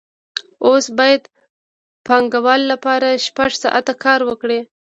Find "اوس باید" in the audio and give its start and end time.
0.65-1.21